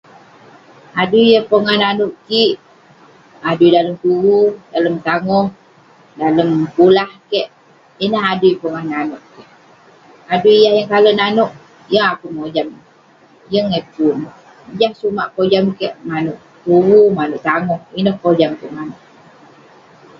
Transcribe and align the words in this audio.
Adui 1.01 1.25
yah 1.31 1.43
pongah 1.49 1.77
nanouk 1.81 2.13
kik, 2.27 2.53
adui 3.49 3.69
dalem 3.75 3.95
tuvu, 4.03 4.37
dalem 4.71 4.95
tangoh, 5.07 5.47
dalem 6.19 6.49
kik. 7.31 7.47
Ineh 8.03 8.23
adui 8.31 8.51
ya 8.53 8.59
pingah 8.61 8.83
nanouk 8.91 9.23
kik. 9.33 9.47
Adui 10.33 10.57
yah 10.63 10.73
yeng 10.77 10.89
kalek 10.91 11.15
nanouk, 11.19 11.51
yeng 11.91 12.05
akouk 12.11 12.33
mojam. 12.37 12.67
Yeng 13.53 13.67
eh 13.79 13.85
pun. 13.93 14.17
Jah 14.79 14.93
sumak 14.99 15.27
kojam 15.35 15.65
kik, 15.79 15.93
manouk 16.07 16.39
tuvu, 16.63 16.97
manouk 17.17 17.41
tangoh. 17.47 17.81
Inek 17.99 18.15
kojam 18.23 18.51
kik 18.59 18.71
manouk. 18.77 19.01